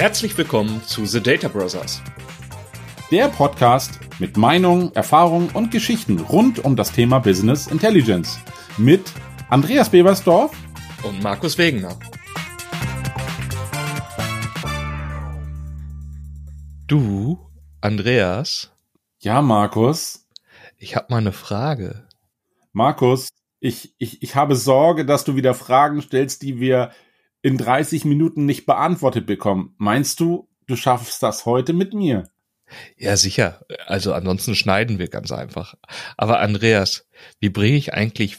[0.00, 2.00] Herzlich willkommen zu The Data Brothers.
[3.10, 8.40] Der Podcast mit Meinungen, Erfahrungen und Geschichten rund um das Thema Business Intelligence
[8.78, 9.12] mit
[9.50, 10.56] Andreas Bebersdorf
[11.02, 11.98] und Markus Wegener.
[16.86, 17.38] Du,
[17.82, 18.72] Andreas?
[19.18, 20.26] Ja, Markus?
[20.78, 22.08] Ich habe mal eine Frage.
[22.72, 23.28] Markus,
[23.58, 26.90] ich, ich, ich habe Sorge, dass du wieder Fragen stellst, die wir
[27.42, 29.74] in 30 Minuten nicht beantwortet bekommen.
[29.78, 32.28] Meinst du, du schaffst das heute mit mir?
[32.96, 33.64] Ja, sicher.
[33.86, 35.74] Also ansonsten schneiden wir ganz einfach.
[36.16, 37.08] Aber Andreas,
[37.40, 38.38] wie bringe ich eigentlich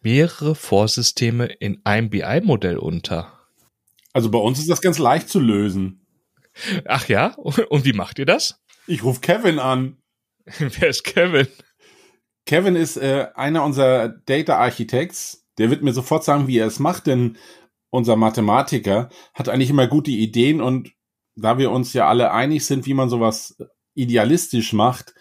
[0.00, 3.32] mehrere Vorsysteme in einem BI-Modell unter?
[4.12, 6.06] Also bei uns ist das ganz leicht zu lösen.
[6.86, 7.34] Ach ja?
[7.36, 8.60] Und wie macht ihr das?
[8.86, 9.98] Ich rufe Kevin an.
[10.58, 11.46] Wer ist Kevin?
[12.46, 15.46] Kevin ist äh, einer unserer Data Architects.
[15.58, 17.36] Der wird mir sofort sagen, wie er es macht, denn
[17.90, 20.92] unser Mathematiker hat eigentlich immer gute Ideen und
[21.36, 23.56] da wir uns ja alle einig sind, wie man sowas
[23.94, 25.14] idealistisch macht,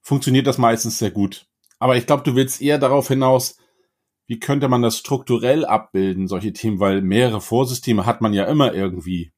[0.00, 1.46] funktioniert das meistens sehr gut.
[1.78, 3.58] Aber ich glaube, du willst eher darauf hinaus,
[4.26, 8.74] wie könnte man das strukturell abbilden, solche Themen, weil mehrere Vorsysteme hat man ja immer
[8.74, 9.32] irgendwie.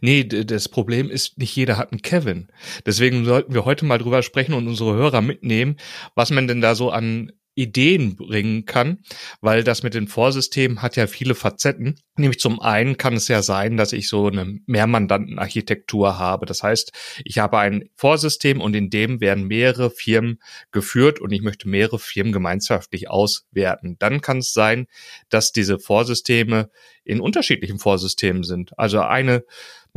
[0.00, 2.48] Nee, das Problem ist, nicht jeder hat einen Kevin.
[2.86, 5.76] Deswegen sollten wir heute mal drüber sprechen und unsere Hörer mitnehmen,
[6.14, 8.98] was man denn da so an Ideen bringen kann,
[9.40, 11.98] weil das mit den Vorsystemen hat ja viele Facetten.
[12.16, 16.44] Nämlich zum einen kann es ja sein, dass ich so eine Mehrmandantenarchitektur habe.
[16.44, 16.92] Das heißt,
[17.24, 20.38] ich habe ein Vorsystem und in dem werden mehrere Firmen
[20.70, 23.96] geführt und ich möchte mehrere Firmen gemeinschaftlich auswerten.
[23.98, 24.86] Dann kann es sein,
[25.30, 26.70] dass diese Vorsysteme
[27.04, 28.78] in unterschiedlichen Vorsystemen sind.
[28.78, 29.44] Also eine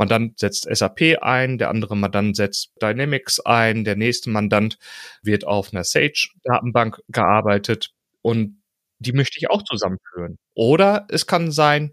[0.00, 4.78] Mandant setzt SAP ein, der andere Mandant setzt Dynamics ein, der nächste Mandant
[5.22, 7.90] wird auf einer Sage-Datenbank gearbeitet
[8.22, 8.62] und
[8.98, 10.38] die möchte ich auch zusammenführen.
[10.54, 11.92] Oder es kann sein,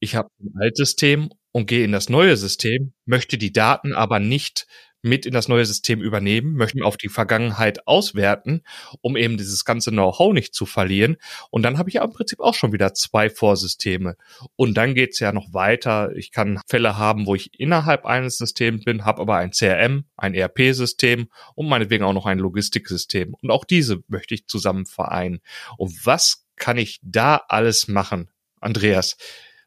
[0.00, 4.18] ich habe ein altes System und gehe in das neue System, möchte die Daten aber
[4.18, 4.66] nicht
[5.06, 8.62] mit in das neue System übernehmen, möchten auf die Vergangenheit auswerten,
[9.00, 11.16] um eben dieses ganze Know-how nicht zu verlieren.
[11.50, 14.16] Und dann habe ich ja im Prinzip auch schon wieder zwei Vorsysteme.
[14.56, 16.14] Und dann geht's ja noch weiter.
[16.16, 20.34] Ich kann Fälle haben, wo ich innerhalb eines Systems bin, habe aber ein CRM, ein
[20.34, 23.34] ERP-System und meinetwegen auch noch ein Logistiksystem.
[23.34, 25.40] Und auch diese möchte ich zusammen vereinen.
[25.78, 28.30] Und was kann ich da alles machen?
[28.60, 29.16] Andreas,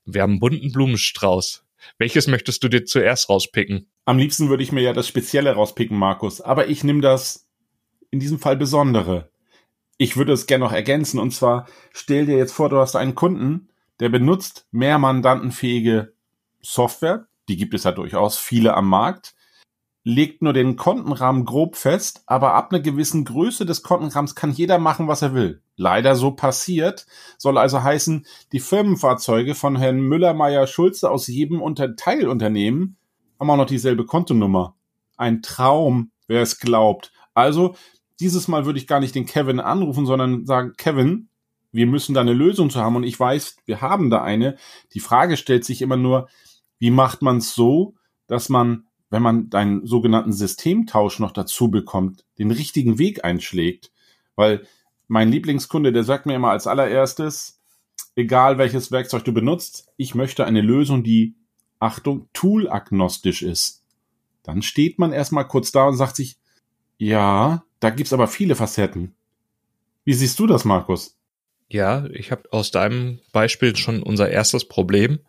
[0.06, 1.64] wir haben einen bunten Blumenstrauß.
[1.98, 3.90] Welches möchtest du dir zuerst rauspicken?
[4.10, 7.48] Am liebsten würde ich mir ja das Spezielle rauspicken, Markus, aber ich nehme das
[8.10, 9.30] in diesem Fall Besondere.
[10.00, 13.14] Ich würde es gerne noch ergänzen und zwar stell dir jetzt vor, du hast einen
[13.14, 13.70] Kunden,
[14.00, 16.14] der benutzt mehr mandantenfähige
[16.60, 19.36] Software, die gibt es ja durchaus viele am Markt,
[20.04, 24.80] legt nur den Kontenrahmen grob fest, aber ab einer gewissen Größe des Kontenrahmens kann jeder
[24.80, 25.62] machen, was er will.
[25.76, 27.06] Leider so passiert,
[27.38, 32.96] soll also heißen, die Firmenfahrzeuge von Herrn Müller, Meyer, Schulze aus jedem Unter Teilunternehmen
[33.40, 34.76] haben auch noch dieselbe Kontonummer.
[35.18, 37.12] Ein Traum, wer es glaubt.
[37.34, 37.76] Also,
[38.20, 41.30] dieses Mal würde ich gar nicht den Kevin anrufen, sondern sagen, Kevin,
[41.72, 44.58] wir müssen da eine Lösung zu haben und ich weiß, wir haben da eine.
[44.94, 46.28] Die Frage stellt sich immer nur,
[46.80, 47.96] wie macht man es so,
[48.28, 53.92] dass man, wenn man deinen sogenannten Systemtausch noch dazu bekommt, den richtigen Weg einschlägt?
[54.36, 54.66] Weil
[55.08, 57.62] mein Lieblingskunde, der sagt mir immer als allererstes,
[58.16, 61.36] egal welches Werkzeug du benutzt, ich möchte eine Lösung, die
[61.80, 63.84] Achtung, tool-agnostisch ist,
[64.44, 66.38] dann steht man erstmal kurz da und sagt sich,
[66.98, 69.16] ja, da gibt's aber viele Facetten.
[70.04, 71.16] Wie siehst du das, Markus?
[71.72, 75.20] Ja, ich habe aus deinem Beispiel schon unser erstes Problem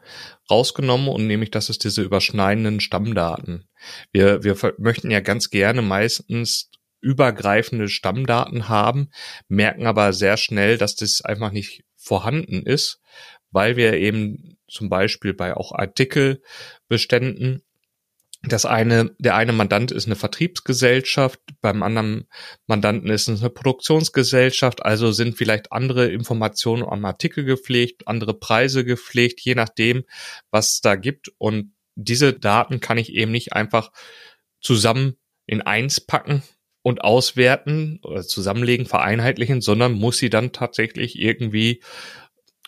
[0.50, 3.68] rausgenommen und nämlich, das ist diese überschneidenden Stammdaten.
[4.10, 6.70] Wir, wir möchten ja ganz gerne meistens
[7.02, 9.10] übergreifende Stammdaten haben,
[9.48, 13.00] merken aber sehr schnell, dass das einfach nicht vorhanden ist,
[13.50, 17.62] weil wir eben zum Beispiel bei auch Artikelbeständen
[18.42, 22.26] das eine, der eine Mandant ist eine Vertriebsgesellschaft, beim anderen
[22.66, 28.84] Mandanten ist es eine Produktionsgesellschaft, also sind vielleicht andere Informationen am Artikel gepflegt, andere Preise
[28.84, 30.04] gepflegt, je nachdem,
[30.50, 31.30] was es da gibt.
[31.36, 33.92] Und diese Daten kann ich eben nicht einfach
[34.62, 36.42] zusammen in eins packen
[36.80, 41.82] und auswerten oder zusammenlegen, vereinheitlichen, sondern muss sie dann tatsächlich irgendwie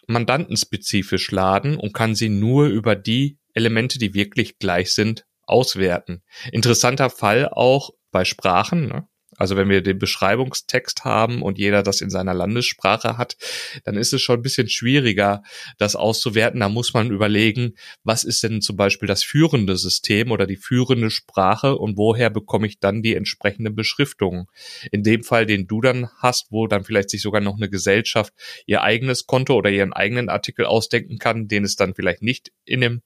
[0.07, 6.23] mandantenspezifisch laden und kann sie nur über die Elemente, die wirklich gleich sind, auswerten.
[6.51, 8.89] Interessanter Fall auch bei Sprachen.
[8.89, 9.09] Ne?
[9.43, 13.37] Also wenn wir den Beschreibungstext haben und jeder das in seiner Landessprache hat,
[13.83, 15.43] dann ist es schon ein bisschen schwieriger,
[15.79, 16.61] das auszuwerten.
[16.61, 17.75] Da muss man überlegen,
[18.05, 22.69] was ist denn zum Beispiel das führende System oder die führende Sprache und woher bekomme
[22.69, 24.49] ich dann die entsprechende Beschriftung.
[24.93, 28.33] In dem Fall, den du dann hast, wo dann vielleicht sich sogar noch eine Gesellschaft
[28.67, 32.81] ihr eigenes Konto oder ihren eigenen Artikel ausdenken kann, den es dann vielleicht nicht in
[32.81, 33.03] dem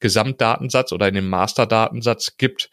[0.00, 2.70] Gesamtdatensatz oder in den Masterdatensatz gibt,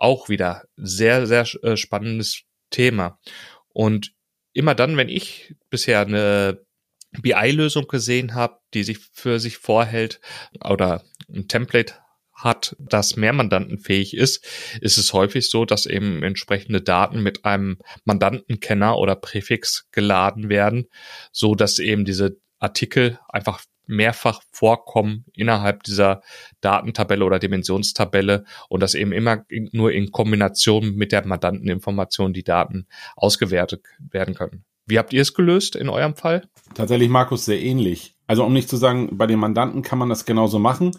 [0.00, 3.20] auch wieder sehr, sehr äh, spannendes Thema.
[3.68, 4.12] Und
[4.52, 6.64] immer dann, wenn ich bisher eine
[7.12, 10.20] BI-Lösung gesehen habe, die sich für sich vorhält
[10.64, 11.94] oder ein Template
[12.32, 14.44] hat, das mehr mandantenfähig ist,
[14.80, 20.86] ist es häufig so, dass eben entsprechende Daten mit einem Mandantenkenner oder Präfix geladen werden,
[21.32, 26.22] so dass eben diese Artikel einfach mehrfach vorkommen innerhalb dieser
[26.60, 32.86] Datentabelle oder Dimensionstabelle und dass eben immer nur in Kombination mit der Mandanteninformation die Daten
[33.16, 34.64] ausgewertet werden können.
[34.86, 36.48] Wie habt ihr es gelöst in eurem Fall?
[36.74, 38.16] Tatsächlich, Markus, sehr ähnlich.
[38.26, 40.92] Also um nicht zu sagen, bei den Mandanten kann man das genauso machen,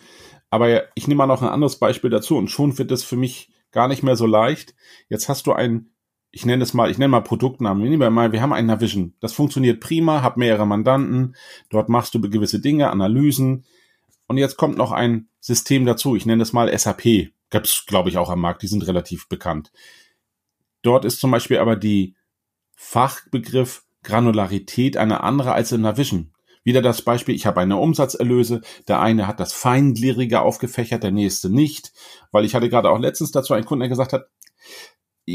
[0.49, 3.49] aber ich nehme mal noch ein anderes Beispiel dazu und schon wird es für mich
[3.71, 4.75] gar nicht mehr so leicht.
[5.07, 5.90] Jetzt hast du ein,
[6.31, 7.83] ich nenne es mal, ich nenne mal Produktnamen.
[7.83, 9.13] Nehmen wir mal, wir haben einen Navision.
[9.19, 11.35] Das funktioniert prima, hab mehrere Mandanten.
[11.69, 13.65] Dort machst du gewisse Dinge, Analysen.
[14.27, 16.15] Und jetzt kommt noch ein System dazu.
[16.15, 17.31] Ich nenne es mal SAP.
[17.49, 18.61] Gibt's, glaube ich, auch am Markt.
[18.61, 19.73] Die sind relativ bekannt.
[20.83, 22.15] Dort ist zum Beispiel aber die
[22.75, 26.31] Fachbegriff Granularität eine andere als in Navision.
[26.63, 31.49] Wieder das Beispiel, ich habe eine Umsatzerlöse, der eine hat das feingliedrige aufgefächert, der nächste
[31.49, 31.91] nicht,
[32.31, 34.27] weil ich hatte gerade auch letztens dazu einen Kunden, der gesagt hat,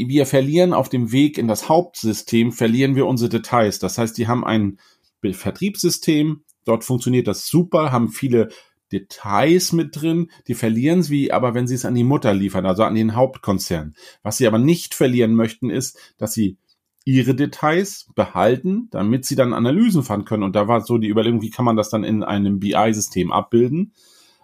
[0.07, 3.79] wir verlieren auf dem Weg in das Hauptsystem, verlieren wir unsere Details.
[3.79, 4.79] Das heißt, die haben ein
[5.23, 8.49] Vertriebssystem, dort funktioniert das super, haben viele
[8.91, 12.83] Details mit drin, die verlieren sie, aber wenn sie es an die Mutter liefern, also
[12.83, 13.95] an den Hauptkonzern.
[14.23, 16.57] Was sie aber nicht verlieren möchten, ist, dass sie
[17.03, 20.43] ihre Details behalten, damit sie dann Analysen fahren können.
[20.43, 23.93] Und da war so die Überlegung, wie kann man das dann in einem BI-System abbilden?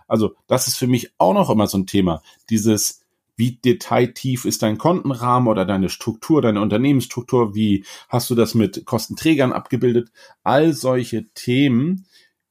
[0.07, 2.21] Also das ist für mich auch noch immer so ein Thema.
[2.49, 3.02] Dieses,
[3.35, 8.85] wie detailtief ist dein Kontenrahmen oder deine Struktur, deine Unternehmensstruktur, wie hast du das mit
[8.85, 10.11] Kostenträgern abgebildet?
[10.43, 12.05] All solche Themen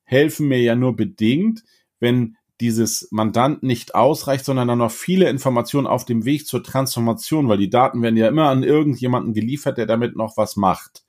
[0.05, 1.65] helfen mir ja nur bedingt,
[2.01, 7.49] wenn dieses Mandant nicht ausreicht, sondern dann noch viele Informationen auf dem Weg zur Transformation,
[7.49, 11.03] weil die Daten werden ja immer an irgendjemanden geliefert, der damit noch was macht.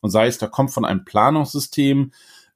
[0.00, 2.12] Und sei es, da kommt von einem Planungssystem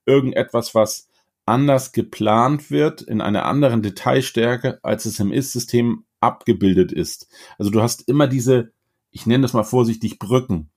[0.07, 1.09] irgendetwas, was
[1.47, 7.29] anders geplant wird, in einer anderen Detailstärke, als es im Ist-System abgebildet ist.
[7.59, 8.73] Also du hast immer diese,
[9.11, 10.71] ich nenne das mal vorsichtig, Brücken.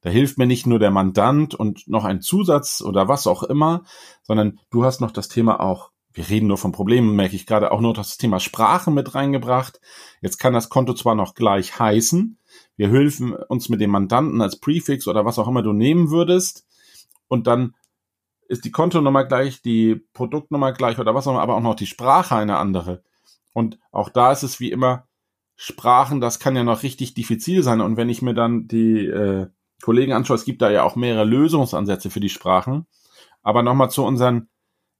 [0.00, 3.82] Da hilft mir nicht nur der Mandant und noch ein Zusatz oder was auch immer,
[4.22, 7.70] sondern du hast noch das Thema auch wir reden nur von Problemen, merke ich gerade,
[7.70, 9.80] auch nur das Thema Sprache mit reingebracht.
[10.20, 12.38] Jetzt kann das Konto zwar noch gleich heißen,
[12.76, 16.66] wir helfen uns mit dem Mandanten als Prefix oder was auch immer du nehmen würdest
[17.28, 17.74] und dann
[18.48, 21.86] ist die Kontonummer gleich, die Produktnummer gleich oder was auch immer, aber auch noch die
[21.86, 23.04] Sprache eine andere.
[23.58, 25.06] Und auch da ist es wie immer,
[25.56, 27.80] Sprachen, das kann ja noch richtig diffizil sein.
[27.80, 29.48] Und wenn ich mir dann die äh,
[29.82, 32.86] Kollegen anschaue, es gibt da ja auch mehrere Lösungsansätze für die Sprachen.
[33.42, 34.48] Aber nochmal zu unseren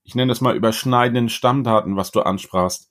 [0.09, 2.89] ich nenne es mal überschneidenden Stammdaten, was du ansprachst.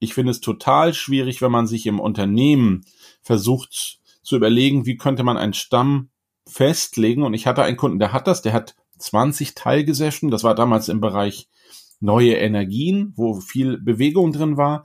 [0.00, 2.84] Ich finde es total schwierig, wenn man sich im Unternehmen
[3.22, 6.10] versucht zu überlegen, wie könnte man einen Stamm
[6.46, 7.22] festlegen.
[7.22, 10.30] Und ich hatte einen Kunden, der hat das, der hat 20 Teilgesellschaften.
[10.30, 11.48] Das war damals im Bereich
[12.00, 14.84] neue Energien, wo viel Bewegung drin war.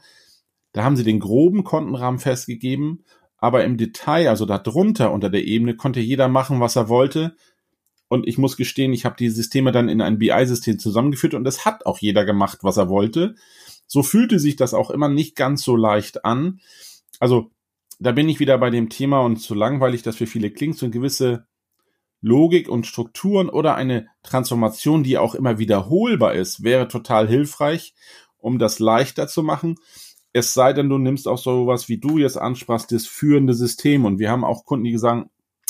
[0.74, 3.06] Da haben sie den groben Kontenrahmen festgegeben,
[3.38, 7.36] aber im Detail, also darunter unter der Ebene, konnte jeder machen, was er wollte.
[8.10, 11.66] Und ich muss gestehen, ich habe die Systeme dann in ein BI-System zusammengeführt und es
[11.66, 13.36] hat auch jeder gemacht, was er wollte.
[13.88, 16.60] So fühlte sich das auch immer nicht ganz so leicht an.
[17.20, 17.52] Also
[18.00, 20.86] da bin ich wieder bei dem Thema und so langweilig das für viele klingt, so
[20.86, 21.46] eine gewisse
[22.22, 27.94] Logik und Strukturen oder eine Transformation, die auch immer wiederholbar ist, wäre total hilfreich,
[28.38, 29.76] um das leichter zu machen.
[30.34, 34.06] Es sei denn, du nimmst auch sowas, wie du jetzt ansprachst, das führende System.
[34.06, 35.30] Und wir haben auch Kunden, die sagen,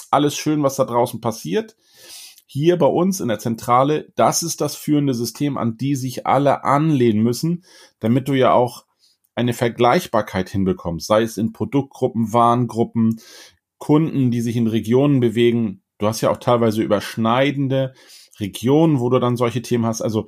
[0.10, 1.76] alles schön, was da draußen passiert
[2.54, 6.64] hier bei uns in der Zentrale, das ist das führende System, an die sich alle
[6.64, 7.64] anlehnen müssen,
[8.00, 8.86] damit du ja auch
[9.34, 13.20] eine Vergleichbarkeit hinbekommst, sei es in Produktgruppen, Warengruppen,
[13.80, 15.82] Kunden, die sich in Regionen bewegen.
[15.98, 17.96] Du hast ja auch teilweise überschneidende
[18.40, 20.04] Regionen, wo du dann solche Themen hast.
[20.04, 20.28] Also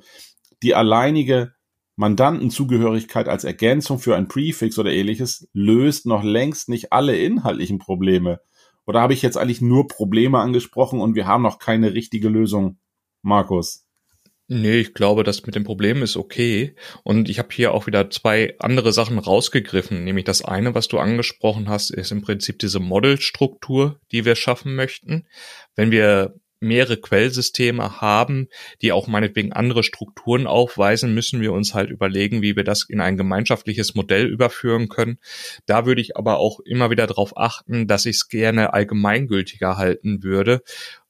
[0.64, 1.52] die alleinige
[1.96, 8.40] Mandantenzugehörigkeit als Ergänzung für ein Prefix oder ähnliches löst noch längst nicht alle inhaltlichen Probleme.
[8.86, 12.78] Oder habe ich jetzt eigentlich nur Probleme angesprochen und wir haben noch keine richtige Lösung,
[13.22, 13.86] Markus?
[14.48, 16.76] Nee, ich glaube, das mit dem Problem ist okay.
[17.02, 20.04] Und ich habe hier auch wieder zwei andere Sachen rausgegriffen.
[20.04, 24.76] Nämlich das eine, was du angesprochen hast, ist im Prinzip diese Modelstruktur, die wir schaffen
[24.76, 25.26] möchten.
[25.74, 28.48] Wenn wir mehrere Quellsysteme haben,
[28.82, 33.00] die auch meinetwegen andere Strukturen aufweisen, müssen wir uns halt überlegen, wie wir das in
[33.00, 35.18] ein gemeinschaftliches Modell überführen können.
[35.66, 40.22] Da würde ich aber auch immer wieder darauf achten, dass ich es gerne allgemeingültiger halten
[40.22, 40.62] würde.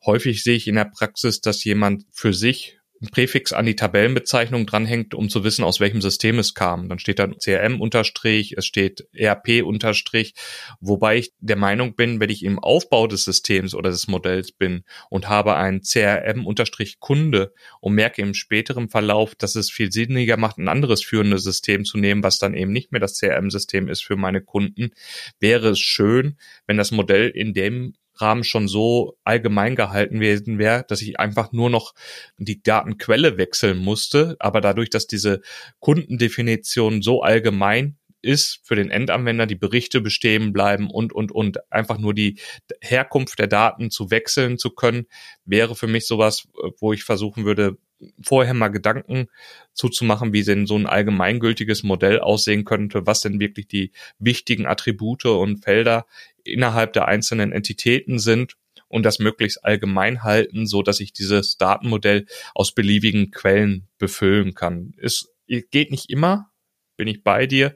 [0.04, 4.66] Häufig sehe ich in der Praxis, dass jemand für sich ein Präfix an die Tabellenbezeichnung
[4.66, 6.88] dranhängt, um zu wissen, aus welchem System es kam.
[6.88, 10.34] Dann steht dann CRM-Unterstrich, es steht ERP-Unterstrich,
[10.80, 14.84] wobei ich der Meinung bin, wenn ich im Aufbau des Systems oder des Modells bin
[15.10, 20.58] und habe ein CRM-Unterstrich Kunde und merke im späteren Verlauf, dass es viel sinniger macht,
[20.58, 24.16] ein anderes führendes System zu nehmen, was dann eben nicht mehr das CRM-System ist für
[24.16, 24.90] meine Kunden,
[25.38, 26.36] wäre es schön,
[26.66, 31.52] wenn das Modell in dem Rahmen schon so allgemein gehalten gewesen wäre, dass ich einfach
[31.52, 31.94] nur noch
[32.38, 34.36] die Datenquelle wechseln musste.
[34.38, 35.40] Aber dadurch, dass diese
[35.80, 41.98] Kundendefinition so allgemein ist für den Endanwender, die Berichte bestehen bleiben und, und, und einfach
[41.98, 42.38] nur die
[42.80, 45.06] Herkunft der Daten zu wechseln zu können,
[45.44, 46.48] wäre für mich sowas,
[46.80, 47.78] wo ich versuchen würde,
[48.22, 49.28] vorher mal Gedanken
[49.72, 55.26] zuzumachen, wie denn so ein allgemeingültiges Modell aussehen könnte, was denn wirklich die wichtigen Attribute
[55.26, 56.06] und Felder
[56.44, 58.56] innerhalb der einzelnen Entitäten sind
[58.88, 64.94] und das möglichst allgemein halten, so dass ich dieses Datenmodell aus beliebigen Quellen befüllen kann.
[64.98, 66.50] Es geht nicht immer,
[66.96, 67.74] bin ich bei dir,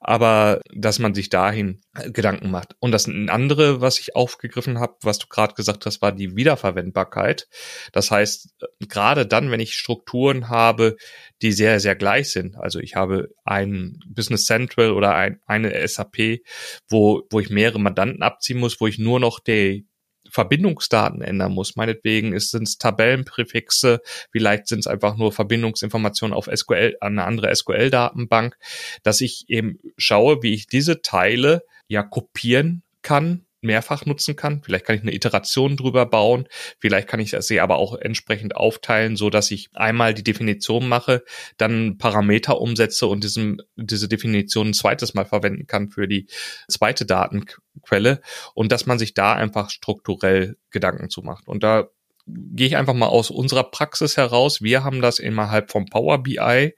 [0.00, 1.80] aber dass man sich dahin
[2.12, 2.76] Gedanken macht.
[2.78, 7.48] Und das andere, was ich aufgegriffen habe, was du gerade gesagt hast, war die Wiederverwendbarkeit.
[7.92, 8.54] Das heißt,
[8.88, 10.96] gerade dann, wenn ich Strukturen habe,
[11.42, 16.40] die sehr, sehr gleich sind, also ich habe ein Business Central oder ein, eine SAP,
[16.88, 19.86] wo, wo ich mehrere Mandanten abziehen muss, wo ich nur noch die,
[20.28, 21.76] Verbindungsdaten ändern muss.
[21.76, 24.00] Meinetwegen sind es Tabellenpräfixe,
[24.30, 28.56] vielleicht sind es einfach nur Verbindungsinformationen auf SQL, an eine andere SQL-Datenbank,
[29.02, 34.62] dass ich eben schaue, wie ich diese Teile ja kopieren kann mehrfach nutzen kann.
[34.62, 36.46] Vielleicht kann ich eine Iteration drüber bauen.
[36.78, 41.24] Vielleicht kann ich sie aber auch entsprechend aufteilen, so dass ich einmal die Definition mache,
[41.56, 46.26] dann Parameter umsetze und diesem, diese Definition ein zweites Mal verwenden kann für die
[46.68, 48.20] zweite Datenquelle
[48.54, 51.48] und dass man sich da einfach strukturell Gedanken zu macht.
[51.48, 51.88] Und da
[52.52, 54.62] gehe ich einfach mal aus unserer Praxis heraus.
[54.62, 56.74] Wir haben das innerhalb vom Power BI.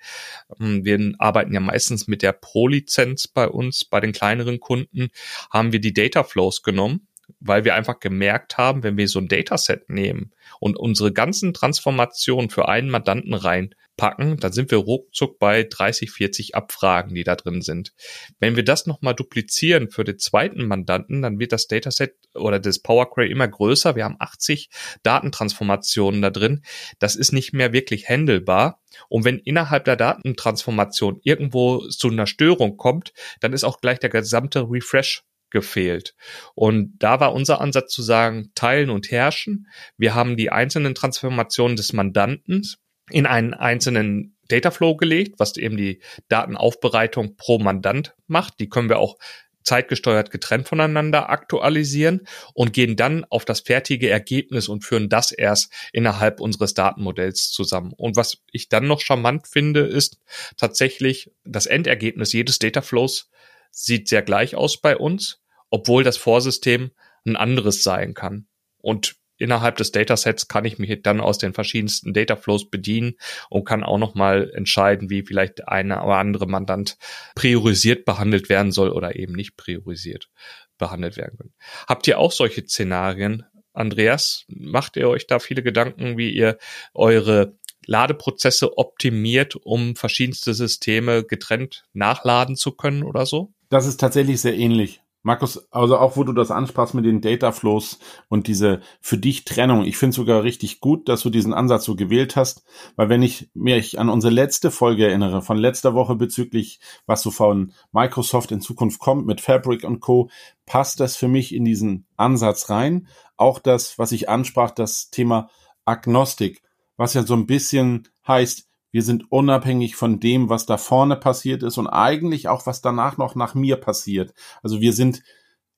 [0.61, 5.09] Ähm, wir arbeiten ja meistens mit der Pro-Lizenz bei uns, bei den kleineren Kunden,
[5.51, 7.07] haben wir die Data Flows genommen
[7.45, 12.51] weil wir einfach gemerkt haben, wenn wir so ein Dataset nehmen und unsere ganzen Transformationen
[12.51, 17.61] für einen Mandanten reinpacken, dann sind wir ruckzuck bei 30, 40 Abfragen, die da drin
[17.61, 17.93] sind.
[18.39, 22.79] Wenn wir das nochmal duplizieren für den zweiten Mandanten, dann wird das Dataset oder das
[22.79, 23.97] Power Query immer größer.
[23.97, 24.71] Wir haben 80
[25.03, 26.63] Datentransformationen da drin.
[27.01, 28.81] Das ist nicht mehr wirklich handelbar.
[29.09, 34.11] Und wenn innerhalb der Datentransformation irgendwo zu einer Störung kommt, dann ist auch gleich der
[34.11, 36.15] gesamte Refresh gefehlt.
[36.55, 39.69] Und da war unser Ansatz zu sagen, teilen und herrschen.
[39.97, 42.63] Wir haben die einzelnen Transformationen des Mandanten
[43.11, 48.59] in einen einzelnen Dataflow gelegt, was eben die Datenaufbereitung pro Mandant macht.
[48.59, 49.19] Die können wir auch
[49.65, 55.73] zeitgesteuert getrennt voneinander aktualisieren und gehen dann auf das fertige Ergebnis und führen das erst
[55.93, 57.93] innerhalb unseres Datenmodells zusammen.
[57.97, 60.19] Und was ich dann noch charmant finde, ist
[60.57, 63.31] tatsächlich das Endergebnis jedes Dataflows
[63.71, 65.42] sieht sehr gleich aus bei uns
[65.73, 66.91] obwohl das Vorsystem
[67.27, 68.47] ein anderes sein kann.
[68.79, 73.15] Und innerhalb des Datasets kann ich mich dann aus den verschiedensten Dataflows bedienen
[73.49, 76.99] und kann auch nochmal entscheiden, wie vielleicht eine oder andere Mandant
[77.35, 80.29] priorisiert behandelt werden soll oder eben nicht priorisiert
[80.77, 81.55] behandelt werden können.
[81.89, 84.45] Habt ihr auch solche Szenarien, Andreas?
[84.49, 86.59] Macht ihr euch da viele Gedanken, wie ihr
[86.93, 93.55] eure Ladeprozesse optimiert, um verschiedenste Systeme getrennt nachladen zu können oder so?
[93.71, 95.02] Das ist tatsächlich sehr ähnlich.
[95.23, 99.45] Markus, also auch wo du das ansprachst mit den Data Flows und diese für dich
[99.45, 102.65] Trennung, ich finde sogar richtig gut, dass du diesen Ansatz so gewählt hast,
[102.97, 107.31] weil wenn ich mich an unsere letzte Folge erinnere, von letzter Woche bezüglich, was so
[107.31, 110.29] von Microsoft in Zukunft kommt mit Fabric und Co.,
[110.67, 113.07] passt das für mich in diesen Ansatz rein.
[113.37, 115.51] Auch das, was ich ansprach, das Thema
[115.85, 116.63] Agnostik,
[116.97, 121.63] was ja so ein bisschen heißt, wir sind unabhängig von dem, was da vorne passiert
[121.63, 124.35] ist und eigentlich auch, was danach noch nach mir passiert.
[124.63, 125.23] Also wir sind,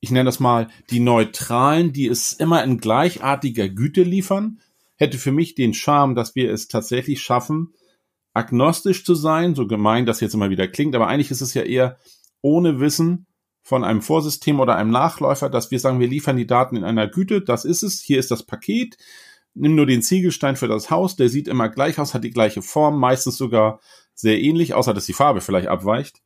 [0.00, 4.60] ich nenne das mal, die Neutralen, die es immer in gleichartiger Güte liefern,
[4.96, 7.72] hätte für mich den Charme, dass wir es tatsächlich schaffen,
[8.32, 11.62] agnostisch zu sein, so gemein das jetzt immer wieder klingt, aber eigentlich ist es ja
[11.62, 11.98] eher
[12.42, 13.26] ohne Wissen
[13.62, 17.06] von einem Vorsystem oder einem Nachläufer, dass wir sagen, wir liefern die Daten in einer
[17.06, 18.98] Güte, das ist es, hier ist das Paket,
[19.54, 22.62] nimm nur den Ziegelstein für das Haus, der sieht immer gleich aus, hat die gleiche
[22.62, 23.80] Form, meistens sogar
[24.14, 26.20] sehr ähnlich, außer dass die Farbe vielleicht abweicht.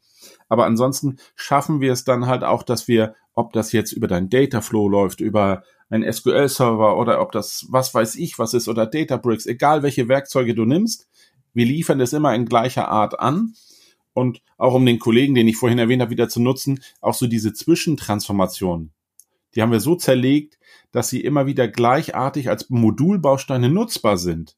[0.49, 4.31] Aber ansonsten schaffen wir es dann halt auch, dass wir, ob das jetzt über dein
[4.31, 9.47] Dataflow läuft, über einen SQL-Server oder ob das was weiß ich was ist oder Databricks,
[9.47, 11.09] egal welche Werkzeuge du nimmst,
[11.55, 13.55] wir liefern das immer in gleicher Art an.
[14.13, 17.29] Und auch um den Kollegen, den ich vorhin erwähnt habe, wieder zu nutzen, auch so
[17.29, 18.91] diese Zwischentransformation.
[19.55, 20.58] Die haben wir so zerlegt,
[20.93, 24.57] dass sie immer wieder gleichartig als Modulbausteine nutzbar sind.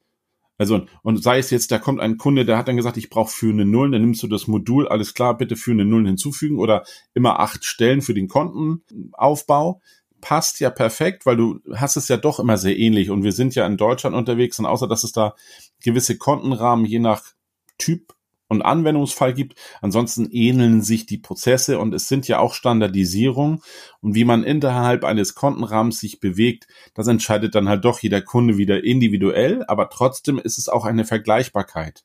[0.61, 3.33] Also, und sei es jetzt, da kommt ein Kunde, der hat dann gesagt, ich brauche
[3.33, 6.85] führende Nullen, dann nimmst du das Modul, alles klar, bitte führende Nullen hinzufügen oder
[7.15, 9.81] immer acht Stellen für den Kontenaufbau.
[10.21, 13.55] Passt ja perfekt, weil du hast es ja doch immer sehr ähnlich und wir sind
[13.55, 15.35] ja in Deutschland unterwegs und außer dass es da
[15.83, 17.23] gewisse Kontenrahmen je nach
[17.79, 18.13] Typ
[18.51, 19.55] und Anwendungsfall gibt.
[19.81, 23.63] Ansonsten ähneln sich die Prozesse und es sind ja auch Standardisierungen
[24.03, 28.59] und wie man innerhalb eines Kontenrahmens sich bewegt, das entscheidet dann halt doch jeder Kunde
[28.59, 32.05] wieder individuell, aber trotzdem ist es auch eine Vergleichbarkeit,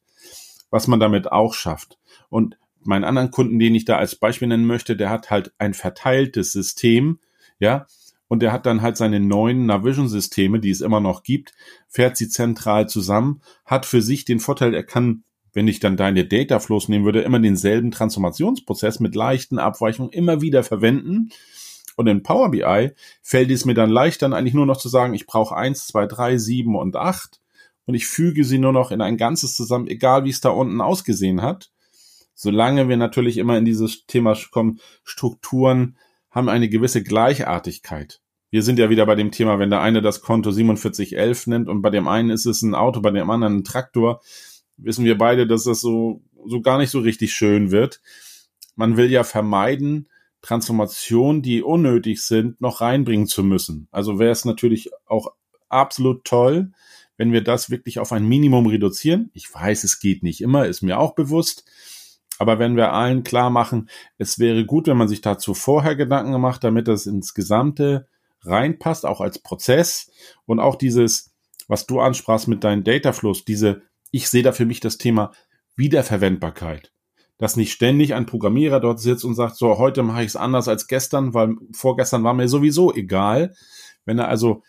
[0.69, 1.97] was man damit auch schafft.
[2.29, 5.73] Und meinen anderen Kunden, den ich da als Beispiel nennen möchte, der hat halt ein
[5.73, 7.19] verteiltes System,
[7.57, 7.87] ja,
[8.27, 11.53] und der hat dann halt seine neuen Navision-Systeme, die es immer noch gibt,
[11.87, 15.23] fährt sie zentral zusammen, hat für sich den Vorteil, er kann
[15.55, 20.41] wenn ich dann deine Data Flows nehmen würde, immer denselben Transformationsprozess mit leichten Abweichungen immer
[20.41, 21.29] wieder verwenden.
[21.95, 25.13] Und in Power BI fällt es mir dann leicht, dann eigentlich nur noch zu sagen,
[25.13, 27.39] ich brauche eins, zwei, drei, sieben und acht
[27.85, 30.81] und ich füge sie nur noch in ein Ganzes zusammen, egal wie es da unten
[30.81, 31.71] ausgesehen hat.
[32.33, 35.97] Solange wir natürlich immer in dieses Thema kommen, Strukturen
[36.31, 38.19] haben eine gewisse Gleichartigkeit.
[38.49, 41.81] Wir sind ja wieder bei dem Thema, wenn der eine das Konto 4711 nimmt und
[41.81, 44.21] bei dem einen ist es ein Auto, bei dem anderen ein Traktor,
[44.77, 48.01] wissen wir beide, dass das so, so gar nicht so richtig schön wird.
[48.75, 50.07] Man will ja vermeiden,
[50.41, 53.87] Transformationen, die unnötig sind, noch reinbringen zu müssen.
[53.91, 55.33] Also wäre es natürlich auch
[55.69, 56.71] absolut toll,
[57.17, 59.31] wenn wir das wirklich auf ein Minimum reduzieren.
[59.33, 61.65] Ich weiß, es geht nicht immer, ist mir auch bewusst.
[62.37, 66.33] Aber wenn wir allen klar machen, es wäre gut, wenn man sich dazu vorher Gedanken
[66.33, 68.07] gemacht, damit das ins Gesamte
[68.41, 70.11] reinpasst, auch als Prozess
[70.45, 71.31] und auch dieses,
[71.67, 73.81] was du ansprachst mit deinen Dataflows, diese
[74.15, 75.33] ich sehe da für mich das Thema
[75.75, 76.93] Wiederverwendbarkeit.
[77.37, 80.69] Dass nicht ständig ein Programmierer dort sitzt und sagt, so, heute mache ich es anders
[80.69, 83.53] als gestern, weil vorgestern war mir sowieso egal.
[84.05, 84.63] Wenn er also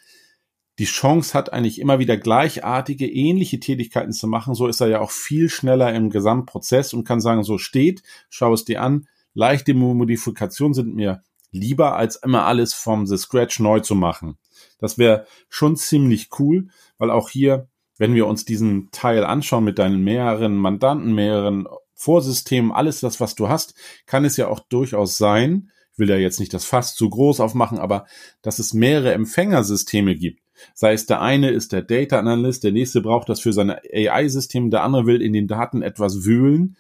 [0.81, 5.01] die Chance hat, eigentlich immer wieder gleichartige, ähnliche Tätigkeiten zu machen, so ist er ja
[5.01, 9.75] auch viel schneller im Gesamtprozess und kann sagen, so steht, schau es dir an, leichte
[9.75, 14.39] Modifikationen sind mir lieber, als immer alles vom The Scratch neu zu machen.
[14.81, 16.67] Das wäre schon ziemlich cool,
[16.99, 22.73] weil auch hier wenn wir uns diesen Teil anschauen mit deinen mehreren Mandanten, mehreren Vorsystemen,
[22.73, 23.75] alles das, was du hast,
[24.07, 27.41] kann es ja auch durchaus sein, ich will ja jetzt nicht das Fass zu groß
[27.41, 28.05] aufmachen, aber
[28.43, 30.43] dass es mehrere Empfängersysteme gibt.
[30.75, 34.71] Sei es der eine ist der Data Analyst, der nächste braucht das für seine AI-System,
[34.71, 36.77] der andere will in den Daten etwas wühlen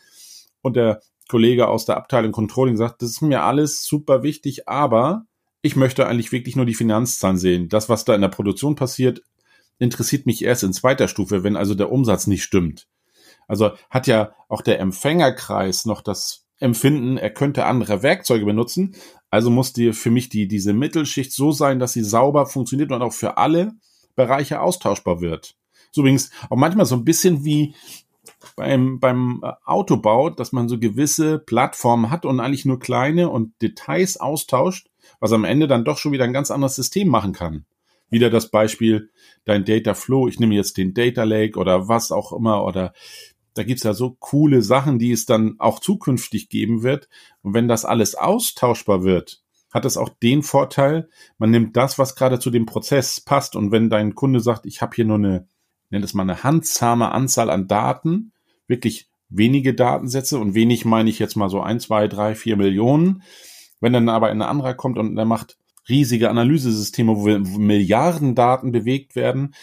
[0.60, 5.24] und der Kollege aus der Abteilung Controlling sagt, das ist mir alles super wichtig, aber
[5.62, 7.68] ich möchte eigentlich wirklich nur die Finanzzahlen sehen.
[7.68, 9.22] Das, was da in der Produktion passiert,
[9.78, 12.88] interessiert mich erst in zweiter Stufe, wenn also der Umsatz nicht stimmt.
[13.48, 18.96] Also hat ja auch der Empfängerkreis noch das Empfinden, er könnte andere Werkzeuge benutzen.
[19.30, 23.02] Also muss die für mich die, diese Mittelschicht so sein, dass sie sauber funktioniert und
[23.02, 23.72] auch für alle
[24.14, 25.54] Bereiche austauschbar wird.
[25.92, 27.74] So übrigens auch manchmal so ein bisschen wie
[28.56, 34.16] beim, beim Autobau, dass man so gewisse Plattformen hat und eigentlich nur kleine und Details
[34.16, 34.88] austauscht,
[35.20, 37.66] was am Ende dann doch schon wieder ein ganz anderes System machen kann
[38.08, 39.10] wieder das Beispiel,
[39.44, 42.92] dein Data Flow, ich nehme jetzt den Data Lake oder was auch immer oder
[43.56, 47.08] da gibt's ja so coole Sachen, die es dann auch zukünftig geben wird.
[47.42, 52.16] Und wenn das alles austauschbar wird, hat es auch den Vorteil, man nimmt das, was
[52.16, 53.56] gerade zu dem Prozess passt.
[53.56, 55.48] Und wenn dein Kunde sagt, ich habe hier nur eine,
[55.88, 58.32] nennt es mal eine handzahme Anzahl an Daten,
[58.66, 63.22] wirklich wenige Datensätze und wenig meine ich jetzt mal so ein, zwei, drei, vier Millionen.
[63.80, 69.16] Wenn dann aber ein anderer kommt und der macht riesige Analysesysteme, wo Milliarden Daten bewegt
[69.16, 69.54] werden,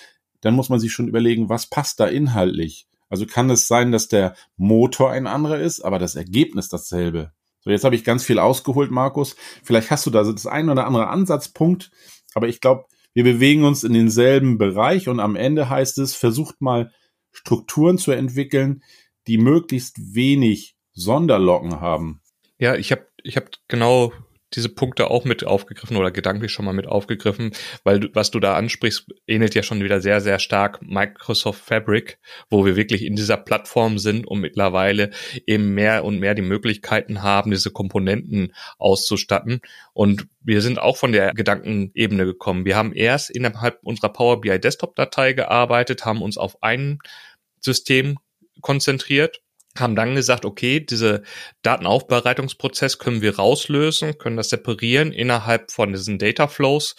[0.41, 2.87] dann muss man sich schon überlegen, was passt da inhaltlich.
[3.09, 7.31] Also kann es sein, dass der Motor ein anderer ist, aber das Ergebnis dasselbe.
[7.61, 9.35] So, jetzt habe ich ganz viel ausgeholt, Markus.
[9.63, 11.91] Vielleicht hast du da das ein oder andere Ansatzpunkt,
[12.33, 16.61] aber ich glaube, wir bewegen uns in denselben Bereich und am Ende heißt es, versucht
[16.61, 16.91] mal
[17.31, 18.83] Strukturen zu entwickeln,
[19.27, 22.21] die möglichst wenig Sonderlocken haben.
[22.57, 24.11] Ja, ich habe ich hab genau
[24.55, 27.51] diese Punkte auch mit aufgegriffen oder gedanklich schon mal mit aufgegriffen,
[27.83, 32.19] weil du, was du da ansprichst, ähnelt ja schon wieder sehr, sehr stark Microsoft Fabric,
[32.49, 35.11] wo wir wirklich in dieser Plattform sind und mittlerweile
[35.45, 39.61] eben mehr und mehr die Möglichkeiten haben, diese Komponenten auszustatten.
[39.93, 42.65] Und wir sind auch von der Gedankenebene gekommen.
[42.65, 46.99] Wir haben erst innerhalb unserer Power BI Desktop Datei gearbeitet, haben uns auf ein
[47.59, 48.17] System
[48.61, 49.41] konzentriert
[49.77, 51.23] haben dann gesagt, okay, diese
[51.63, 56.95] Datenaufbereitungsprozess können wir rauslösen, können das separieren innerhalb von diesen Data Flows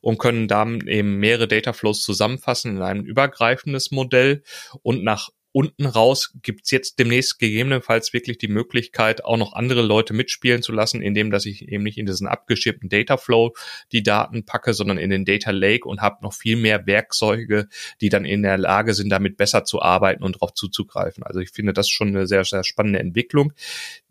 [0.00, 4.42] und können dann eben mehrere Data Flows zusammenfassen in ein übergreifendes Modell
[4.82, 10.14] und nach unten raus gibt's jetzt demnächst gegebenenfalls wirklich die Möglichkeit, auch noch andere Leute
[10.14, 13.54] mitspielen zu lassen, indem dass ich eben nicht in diesen abgeschirmten Data Flow
[13.90, 17.66] die Daten packe, sondern in den Data Lake und habe noch viel mehr Werkzeuge,
[18.00, 21.24] die dann in der Lage sind, damit besser zu arbeiten und darauf zuzugreifen.
[21.24, 23.52] Also ich finde das schon eine sehr, sehr spannende Entwicklung.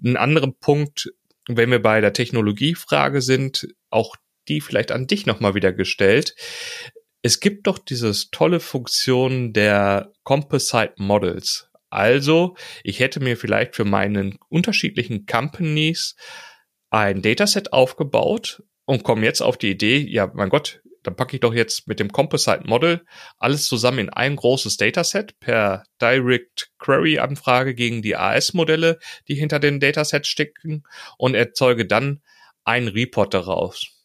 [0.04, 1.14] Ein anderer Punkt,
[1.48, 4.18] wenn wir bei der Technologiefrage sind, auch
[4.50, 6.36] die vielleicht an dich nochmal wieder gestellt.
[7.28, 11.70] Es gibt doch dieses tolle Funktion der Composite Models.
[11.90, 16.16] Also, ich hätte mir vielleicht für meinen unterschiedlichen Companies
[16.90, 21.42] ein Dataset aufgebaut und komme jetzt auf die Idee, ja, mein Gott, dann packe ich
[21.42, 23.04] doch jetzt mit dem Composite Model
[23.38, 29.60] alles zusammen in ein großes Dataset per Direct Query Anfrage gegen die AS-Modelle, die hinter
[29.60, 30.84] den Datasets stecken
[31.18, 32.22] und erzeuge dann
[32.64, 33.97] einen Report daraus.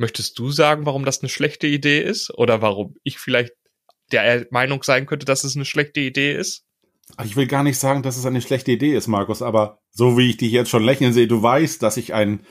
[0.00, 2.32] Möchtest du sagen, warum das eine schlechte Idee ist?
[2.38, 3.52] Oder warum ich vielleicht
[4.10, 6.64] der Meinung sein könnte, dass es eine schlechte Idee ist?
[7.22, 10.30] Ich will gar nicht sagen, dass es eine schlechte Idee ist, Markus, aber so wie
[10.30, 12.46] ich dich jetzt schon lächeln sehe, du weißt, dass ich ein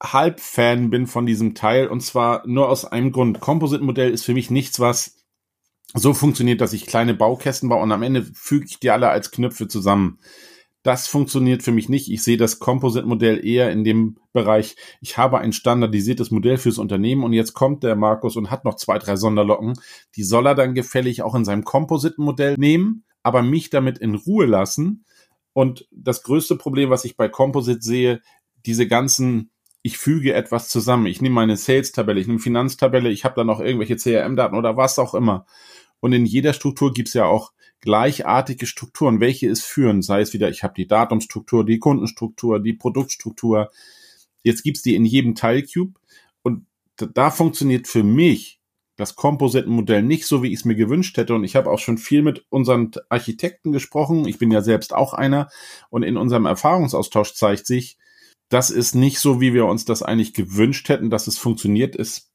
[0.00, 3.40] Halbfan bin von diesem Teil und zwar nur aus einem Grund.
[3.40, 5.16] Composite-Modell ist für mich nichts, was
[5.92, 9.32] so funktioniert, dass ich kleine Baukästen baue und am Ende füge ich die alle als
[9.32, 10.20] Knöpfe zusammen.
[10.82, 12.10] Das funktioniert für mich nicht.
[12.10, 17.22] Ich sehe das Composite-Modell eher in dem Bereich, ich habe ein standardisiertes Modell fürs Unternehmen
[17.22, 19.74] und jetzt kommt der Markus und hat noch zwei, drei Sonderlocken.
[20.16, 24.46] Die soll er dann gefällig auch in seinem Composite-Modell nehmen, aber mich damit in Ruhe
[24.46, 25.04] lassen.
[25.52, 28.22] Und das größte Problem, was ich bei Composite sehe,
[28.64, 29.50] diese ganzen
[29.82, 31.06] ich füge etwas zusammen.
[31.06, 34.98] Ich nehme meine Sales-Tabelle, ich nehme Finanztabelle, ich habe da noch irgendwelche CRM-Daten oder was
[34.98, 35.46] auch immer.
[36.00, 40.02] Und in jeder Struktur gibt's ja auch gleichartige Strukturen, welche es führen.
[40.02, 43.70] Sei es wieder, ich habe die Datumstruktur, die Kundenstruktur, die Produktstruktur.
[44.42, 45.98] Jetzt gibt's die in jedem Teilcube.
[46.42, 46.66] Und
[46.96, 48.60] da funktioniert für mich
[48.96, 51.34] das Composite-Modell nicht so, wie ich es mir gewünscht hätte.
[51.34, 54.28] Und ich habe auch schon viel mit unseren Architekten gesprochen.
[54.28, 55.48] Ich bin ja selbst auch einer.
[55.88, 57.96] Und in unserem Erfahrungsaustausch zeigt sich,
[58.50, 61.96] das ist nicht so, wie wir uns das eigentlich gewünscht hätten, dass es funktioniert.
[61.96, 62.29] Es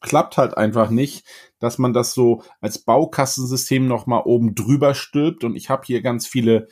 [0.00, 1.24] klappt halt einfach nicht,
[1.58, 5.44] dass man das so als Baukastensystem nochmal oben drüber stülpt.
[5.44, 6.68] Und ich habe hier ganz viele,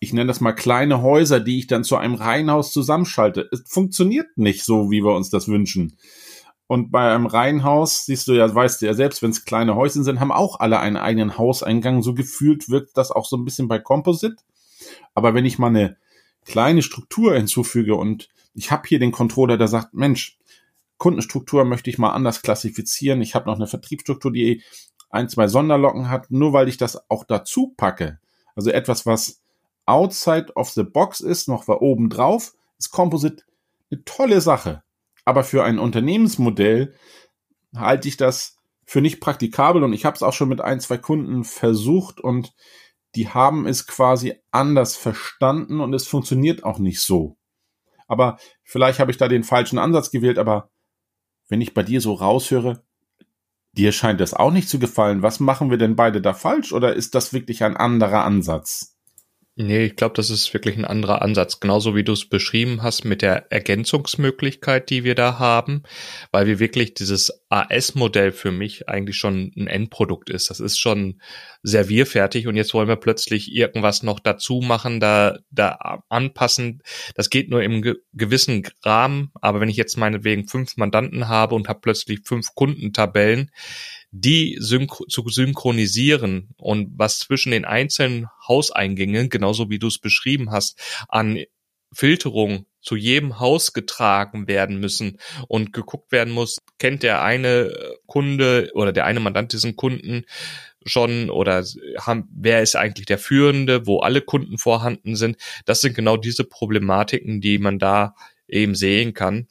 [0.00, 3.48] ich nenne das mal kleine Häuser, die ich dann zu einem Reihenhaus zusammenschalte.
[3.52, 5.96] Es funktioniert nicht so, wie wir uns das wünschen.
[6.68, 10.04] Und bei einem Reihenhaus, siehst du ja, weißt du ja selbst, wenn es kleine Häuschen
[10.04, 12.02] sind, haben auch alle einen eigenen Hauseingang.
[12.02, 14.36] So gefühlt wirkt das auch so ein bisschen bei Composite.
[15.14, 15.96] Aber wenn ich mal eine
[16.44, 20.38] kleine Struktur hinzufüge und ich habe hier den Controller, der sagt, Mensch,
[20.98, 23.22] Kundenstruktur möchte ich mal anders klassifizieren.
[23.22, 24.62] Ich habe noch eine Vertriebsstruktur, die
[25.10, 28.18] ein, zwei Sonderlocken hat, nur weil ich das auch dazu packe.
[28.54, 29.40] Also etwas, was
[29.86, 33.44] outside of the box ist, noch war oben drauf, ist Composite
[33.90, 34.82] eine tolle Sache.
[35.24, 36.94] Aber für ein Unternehmensmodell
[37.74, 40.96] halte ich das für nicht praktikabel und ich habe es auch schon mit ein, zwei
[40.98, 42.54] Kunden versucht und
[43.14, 47.36] die haben es quasi anders verstanden und es funktioniert auch nicht so.
[48.06, 50.70] Aber vielleicht habe ich da den falschen Ansatz gewählt, aber
[51.48, 52.82] wenn ich bei dir so raushöre,
[53.72, 55.22] dir scheint das auch nicht zu gefallen.
[55.22, 58.97] Was machen wir denn beide da falsch oder ist das wirklich ein anderer Ansatz?
[59.60, 61.58] Nee, ich glaube, das ist wirklich ein anderer Ansatz.
[61.58, 65.82] Genauso wie du es beschrieben hast mit der Ergänzungsmöglichkeit, die wir da haben,
[66.30, 70.48] weil wir wirklich dieses AS-Modell für mich eigentlich schon ein Endprodukt ist.
[70.48, 71.20] Das ist schon
[71.64, 76.80] servierfertig und jetzt wollen wir plötzlich irgendwas noch dazu machen, da, da anpassen.
[77.16, 81.56] Das geht nur im ge gewissen Rahmen, aber wenn ich jetzt meinetwegen fünf Mandanten habe
[81.56, 83.50] und habe plötzlich fünf Kundentabellen,
[84.10, 90.50] die synch zu synchronisieren und was zwischen den einzelnen Hauseingängen, genauso wie du es beschrieben
[90.50, 91.44] hast, an
[91.92, 95.18] Filterung zu jedem Haus getragen werden müssen
[95.48, 97.72] und geguckt werden muss, kennt der eine
[98.06, 100.24] Kunde oder der eine Mandant diesen Kunden
[100.84, 101.64] schon oder
[102.00, 105.36] haben, wer ist eigentlich der Führende, wo alle Kunden vorhanden sind.
[105.66, 108.14] Das sind genau diese Problematiken, die man da
[108.46, 109.48] eben sehen kann.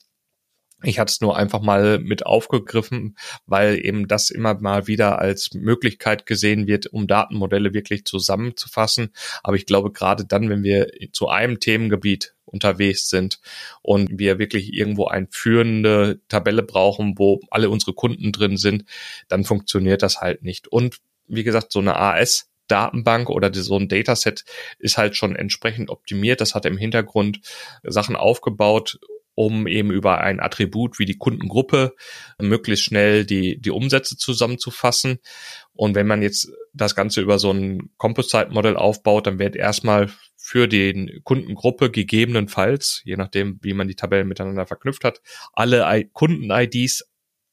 [0.84, 5.54] Ich hatte es nur einfach mal mit aufgegriffen, weil eben das immer mal wieder als
[5.56, 9.10] Möglichkeit gesehen wird, um Datenmodelle wirklich zusammenzufassen.
[9.42, 13.40] Aber ich glaube, gerade dann, wenn wir zu einem Themengebiet unterwegs sind
[13.82, 18.86] und wir wirklich irgendwo eine führende Tabelle brauchen, wo alle unsere Kunden drin sind,
[19.28, 20.68] dann funktioniert das halt nicht.
[20.68, 24.44] Und wie gesagt, so eine AS Datenbank oder so ein Dataset
[24.78, 26.42] ist halt schon entsprechend optimiert.
[26.42, 27.40] Das hat im Hintergrund
[27.84, 29.00] Sachen aufgebaut,
[29.38, 31.94] um eben über ein Attribut wie die Kundengruppe
[32.42, 35.20] möglichst schnell die, die Umsätze zusammenzufassen.
[35.74, 40.68] Und wenn man jetzt das Ganze über so ein Composite-Modell aufbaut, dann wird erstmal für
[40.68, 45.22] die Kundengruppe gegebenenfalls, je nachdem, wie man die Tabellen miteinander verknüpft hat,
[45.54, 47.08] alle Kunden-IDs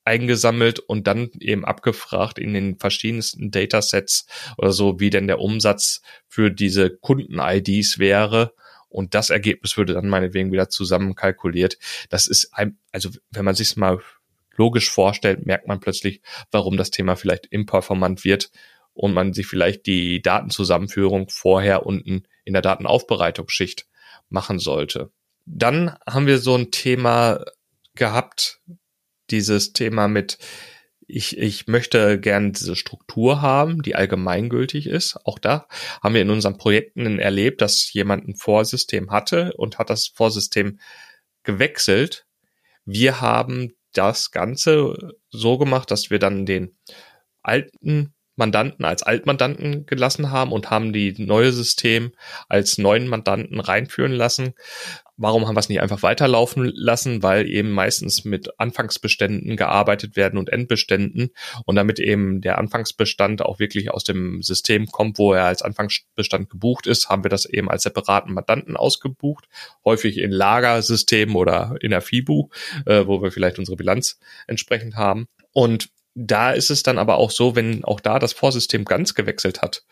[0.04, 6.00] eingesammelt und dann eben abgefragt in den verschiedensten Datasets oder so, wie denn der Umsatz
[6.28, 8.54] für diese Kunden-IDs wäre.
[8.94, 11.78] Und das Ergebnis würde dann meinetwegen wieder zusammenkalkuliert.
[12.10, 14.00] Das ist ein, also wenn man sich mal
[14.56, 18.52] logisch vorstellt, merkt man plötzlich, warum das Thema vielleicht imperformant wird
[18.92, 23.88] und man sich vielleicht die Datenzusammenführung vorher unten in der Datenaufbereitungsschicht
[24.28, 25.10] machen sollte.
[25.44, 27.44] Dann haben wir so ein Thema
[27.96, 28.60] gehabt,
[29.30, 30.38] dieses Thema mit
[31.06, 35.18] ich, ich möchte gern diese Struktur haben, die allgemeingültig ist.
[35.24, 35.66] Auch da
[36.02, 40.78] haben wir in unseren Projekten erlebt, dass jemand ein Vorsystem hatte und hat das Vorsystem
[41.42, 42.26] gewechselt.
[42.84, 46.76] Wir haben das Ganze so gemacht, dass wir dann den
[47.42, 52.12] alten Mandanten als Altmandanten gelassen haben und haben die neue System
[52.48, 54.54] als neuen Mandanten reinführen lassen.
[55.16, 57.22] Warum haben wir es nicht einfach weiterlaufen lassen?
[57.22, 61.30] Weil eben meistens mit Anfangsbeständen gearbeitet werden und Endbeständen
[61.66, 66.50] und damit eben der Anfangsbestand auch wirklich aus dem System kommt, wo er als Anfangsbestand
[66.50, 69.46] gebucht ist, haben wir das eben als separaten Mandanten ausgebucht,
[69.84, 72.48] häufig in Lagersystemen oder in der FIBU,
[72.86, 75.28] äh, wo wir vielleicht unsere Bilanz entsprechend haben.
[75.52, 79.62] Und da ist es dann aber auch so, wenn auch da das Vorsystem ganz gewechselt
[79.62, 79.84] hat.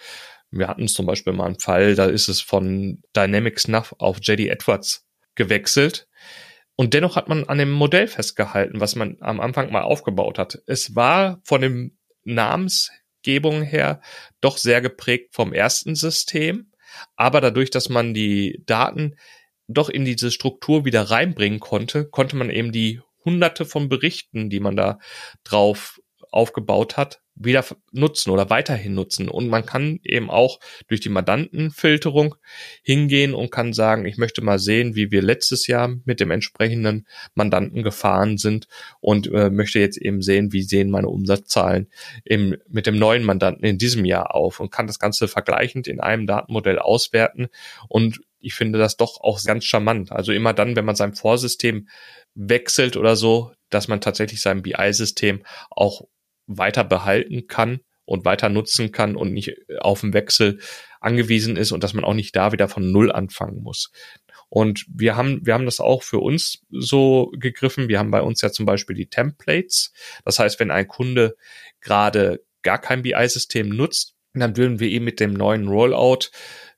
[0.50, 4.48] Wir hatten zum Beispiel mal einen Fall, da ist es von Dynamics Nav auf JD
[4.48, 6.08] Edwards gewechselt.
[6.76, 10.62] Und dennoch hat man an dem Modell festgehalten, was man am Anfang mal aufgebaut hat.
[10.66, 14.00] Es war von dem Namensgebung her
[14.40, 16.72] doch sehr geprägt vom ersten System.
[17.16, 19.16] Aber dadurch, dass man die Daten
[19.68, 24.60] doch in diese Struktur wieder reinbringen konnte, konnte man eben die hunderte von Berichten, die
[24.60, 24.98] man da
[25.44, 29.28] drauf aufgebaut hat, wieder nutzen oder weiterhin nutzen.
[29.28, 32.34] Und man kann eben auch durch die Mandantenfilterung
[32.82, 37.06] hingehen und kann sagen, ich möchte mal sehen, wie wir letztes Jahr mit dem entsprechenden
[37.34, 38.68] Mandanten gefahren sind
[39.00, 41.88] und äh, möchte jetzt eben sehen, wie sehen meine Umsatzzahlen
[42.24, 46.00] im, mit dem neuen Mandanten in diesem Jahr auf und kann das Ganze vergleichend in
[46.00, 47.48] einem Datenmodell auswerten.
[47.88, 50.12] Und ich finde das doch auch ganz charmant.
[50.12, 51.88] Also immer dann, wenn man sein Vorsystem
[52.34, 56.02] wechselt oder so, dass man tatsächlich sein BI-System auch
[56.46, 60.58] weiter behalten kann und weiter nutzen kann und nicht auf den Wechsel
[61.00, 63.90] angewiesen ist und dass man auch nicht da wieder von Null anfangen muss.
[64.48, 67.88] Und wir haben, wir haben das auch für uns so gegriffen.
[67.88, 69.92] Wir haben bei uns ja zum Beispiel die Templates.
[70.24, 71.36] Das heißt, wenn ein Kunde
[71.80, 76.30] gerade gar kein BI-System nutzt, dann würden wir ihm mit dem neuen Rollout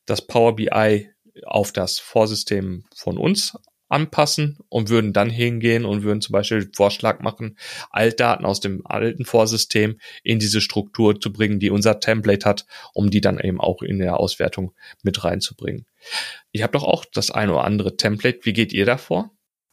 [0.07, 1.11] das Power BI
[1.46, 3.57] auf das Vorsystem von uns
[3.95, 7.57] anpassen und würden dann hingehen und würden zum Beispiel Vorschlag machen,
[7.91, 13.09] Altdaten aus dem alten Vorsystem in diese Struktur zu bringen, die unser Template hat, um
[13.09, 15.87] die dann eben auch in der Auswertung mit reinzubringen.
[16.51, 18.41] Ich habe doch auch das eine oder andere Template.
[18.43, 19.31] Wie geht ihr davor?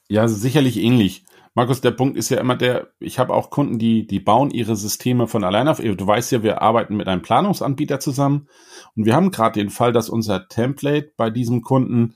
[0.07, 1.23] Ja, sicherlich ähnlich.
[1.53, 4.77] Markus, der Punkt ist ja immer der, ich habe auch Kunden, die, die bauen ihre
[4.77, 5.81] Systeme von alleine auf.
[5.81, 8.47] Du weißt ja, wir arbeiten mit einem Planungsanbieter zusammen
[8.95, 12.15] und wir haben gerade den Fall, dass unser Template bei diesem Kunden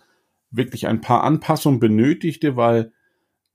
[0.52, 2.92] wirklich ein paar Anpassungen benötigte, weil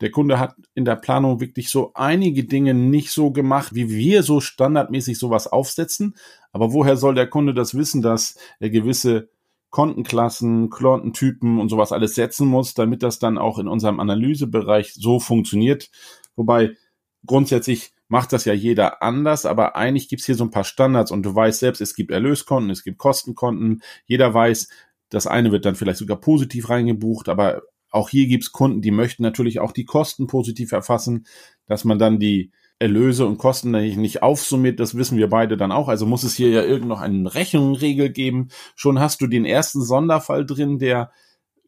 [0.01, 4.23] der Kunde hat in der Planung wirklich so einige Dinge nicht so gemacht, wie wir
[4.23, 6.17] so standardmäßig sowas aufsetzen.
[6.53, 9.29] Aber woher soll der Kunde das wissen, dass er gewisse
[9.69, 15.21] Kontenklassen, Kontentypen und sowas alles setzen muss, damit das dann auch in unserem Analysebereich so
[15.21, 15.91] funktioniert?
[16.35, 16.77] Wobei
[17.27, 21.23] grundsätzlich macht das ja jeder anders, aber eigentlich gibt's hier so ein paar Standards und
[21.23, 24.69] du weißt selbst, es gibt Erlöskonten, es gibt Kostenkonten, jeder weiß,
[25.11, 29.23] das eine wird dann vielleicht sogar positiv reingebucht, aber auch hier gibt's Kunden, die möchten
[29.23, 31.27] natürlich auch die Kosten positiv erfassen,
[31.67, 35.89] dass man dann die Erlöse und Kosten nicht aufsummiert, das wissen wir beide dann auch.
[35.89, 38.49] Also muss es hier ja irgend noch eine Rechnungsregel geben.
[38.75, 41.11] Schon hast du den ersten Sonderfall drin, der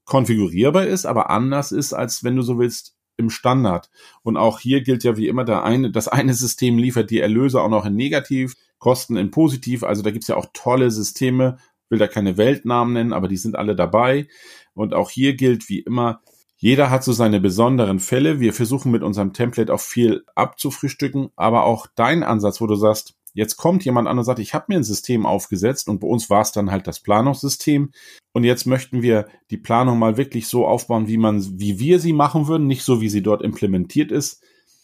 [0.04, 3.90] konfigurierbar ist, aber anders ist, als wenn du so willst, im Standard.
[4.22, 7.60] Und auch hier gilt ja wie immer, der eine, das eine System liefert die Erlöse
[7.60, 9.84] auch noch in negativ, Kosten in positiv.
[9.84, 11.58] Also da gibt's ja auch tolle Systeme,
[11.92, 14.26] will da keine Weltnamen nennen, aber die sind alle dabei.
[14.74, 16.20] Und auch hier gilt wie immer,
[16.56, 18.40] jeder hat so seine besonderen Fälle.
[18.40, 23.14] Wir versuchen mit unserem Template auch viel abzufrühstücken, aber auch dein Ansatz, wo du sagst,
[23.34, 26.30] jetzt kommt jemand an und sagt, ich habe mir ein System aufgesetzt und bei uns
[26.30, 27.92] war es dann halt das Planungssystem
[28.32, 32.12] und jetzt möchten wir die Planung mal wirklich so aufbauen, wie man, wie wir sie
[32.12, 34.41] machen würden, nicht so wie sie dort implementiert ist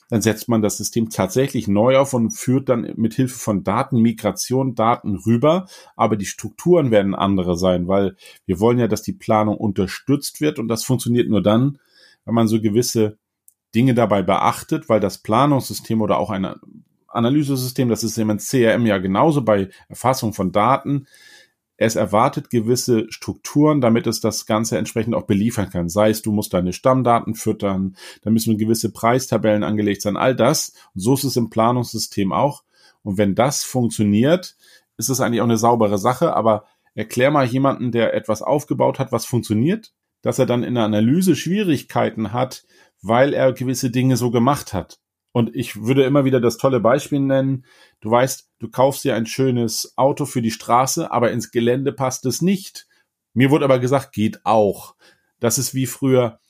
[0.09, 4.75] dann setzt man das System tatsächlich neu auf und führt dann mit Hilfe von Datenmigration
[4.75, 5.66] Daten rüber.
[5.97, 8.16] Aber die Strukturen werden andere sein, weil
[8.47, 11.79] wir wollen ja, dass die Planung unterstützt wird und das funktioniert nur dann,
[12.25, 13.18] wenn man so gewisse
[13.75, 16.55] Dinge dabei beachtet, weil das Planungssystem oder auch ein
[17.09, 21.07] Analysesystem, das ist im CRM ja genauso bei Erfassung von Daten,
[21.79, 25.88] es erwartet gewisse Strukturen, damit es das Ganze entsprechend auch beliefern kann.
[25.88, 30.73] Sei es, du musst deine Stammdaten füttern, da müssen gewisse Preistabellen angelegt sein, all das.
[30.95, 32.64] Und so ist es im Planungssystem auch.
[33.05, 34.57] Und wenn das funktioniert,
[34.97, 36.35] ist es eigentlich auch eine saubere Sache.
[36.35, 36.64] Aber
[36.95, 41.37] erklär mal jemanden, der etwas aufgebaut hat, was funktioniert, dass er dann in der Analyse
[41.37, 42.64] Schwierigkeiten hat,
[43.03, 44.99] weil er gewisse Dinge so gemacht hat.
[45.33, 47.64] Und ich würde immer wieder das tolle Beispiel nennen.
[48.01, 52.27] Du weißt, du kaufst dir ein schönes Auto für die Straße, aber ins Gelände passt
[52.27, 52.87] es nicht.
[53.35, 54.95] Mir wurde aber gesagt, geht auch.
[55.38, 56.41] Das ist wie früher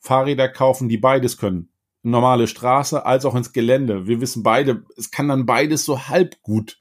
[0.00, 1.70] Fahrräder kaufen, die beides können.
[2.02, 4.08] Normale Straße als auch ins Gelände.
[4.08, 6.80] Wir wissen beide, es kann dann beides so halb gut.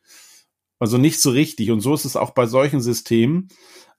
[0.79, 1.69] Also nicht so richtig.
[1.69, 3.49] Und so ist es auch bei solchen Systemen.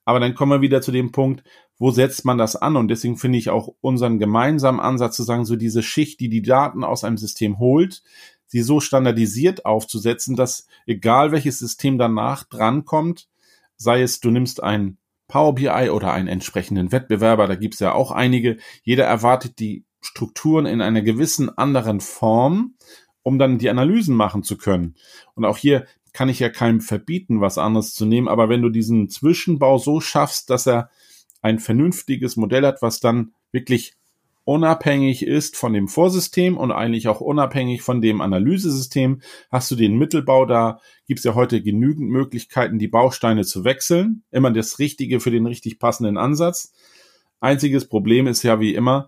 [0.03, 1.43] Aber dann kommen wir wieder zu dem Punkt,
[1.83, 2.77] wo setzt man das an?
[2.77, 6.41] Und deswegen finde ich auch unseren gemeinsamen Ansatz zu sagen, so diese Schicht, die die
[6.41, 8.03] Daten aus einem System holt,
[8.45, 13.27] sie so standardisiert aufzusetzen, dass egal welches System danach drankommt,
[13.75, 18.11] sei es du nimmst ein Power BI oder einen entsprechenden Wettbewerber, da gibt's ja auch
[18.11, 22.75] einige, jeder erwartet die Strukturen in einer gewissen anderen Form,
[23.23, 24.95] um dann die Analysen machen zu können.
[25.35, 28.69] Und auch hier kann ich ja keinem verbieten, was anderes zu nehmen, aber wenn du
[28.69, 30.89] diesen Zwischenbau so schaffst, dass er
[31.43, 33.93] ein vernünftiges Modell hat, was dann wirklich
[34.45, 39.97] unabhängig ist von dem Vorsystem und eigentlich auch unabhängig von dem Analysesystem, hast du den
[39.97, 44.23] Mittelbau, da gibt's ja heute genügend Möglichkeiten, die Bausteine zu wechseln.
[44.31, 46.73] Immer das Richtige für den richtig passenden Ansatz.
[47.39, 49.07] Einziges Problem ist ja wie immer,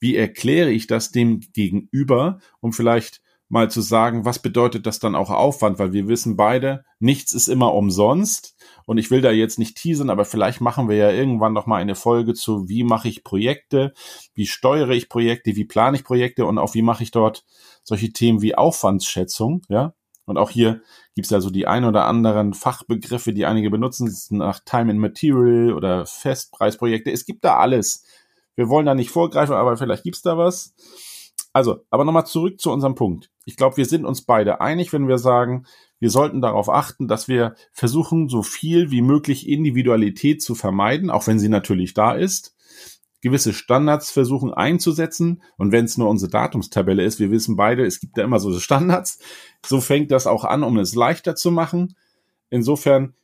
[0.00, 5.14] wie erkläre ich das dem Gegenüber, um vielleicht mal zu sagen, was bedeutet das dann
[5.14, 8.54] auch Aufwand, weil wir wissen beide, nichts ist immer umsonst.
[8.88, 11.76] Und ich will da jetzt nicht teasern, aber vielleicht machen wir ja irgendwann noch mal
[11.76, 13.92] eine Folge zu, wie mache ich Projekte,
[14.32, 17.44] wie steuere ich Projekte, wie plane ich Projekte und auch wie mache ich dort
[17.82, 19.92] solche Themen wie Aufwandsschätzung, ja.
[20.24, 20.80] Und auch hier
[21.14, 25.74] gibt's ja so die ein oder anderen Fachbegriffe, die einige benutzen, nach Time and Material
[25.74, 27.12] oder Festpreisprojekte.
[27.12, 28.06] Es gibt da alles.
[28.54, 30.74] Wir wollen da nicht vorgreifen, aber vielleicht gibt's da was.
[31.52, 33.30] Also, aber nochmal zurück zu unserem Punkt.
[33.44, 35.66] Ich glaube, wir sind uns beide einig, wenn wir sagen,
[36.00, 41.26] wir sollten darauf achten, dass wir versuchen, so viel wie möglich Individualität zu vermeiden, auch
[41.26, 42.54] wenn sie natürlich da ist.
[43.20, 45.42] Gewisse Standards versuchen einzusetzen.
[45.56, 48.52] Und wenn es nur unsere Datumstabelle ist, wir wissen beide, es gibt ja immer so
[48.60, 49.18] Standards.
[49.66, 51.96] So fängt das auch an, um es leichter zu machen.
[52.48, 53.14] Insofern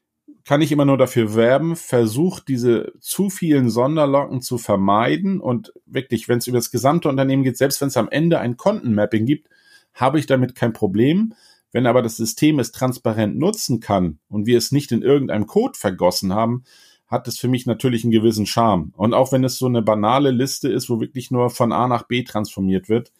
[0.44, 6.28] kann ich immer nur dafür werben, versucht diese zu vielen Sonderlocken zu vermeiden und wirklich,
[6.28, 9.48] wenn es über das gesamte Unternehmen geht, selbst wenn es am Ende ein Kontenmapping gibt,
[9.94, 11.34] habe ich damit kein Problem.
[11.74, 15.76] Wenn aber das System es transparent nutzen kann und wir es nicht in irgendeinem Code
[15.76, 16.62] vergossen haben,
[17.08, 18.92] hat es für mich natürlich einen gewissen Charme.
[18.96, 22.04] Und auch wenn es so eine banale Liste ist, wo wirklich nur von A nach
[22.04, 23.12] B transformiert wird,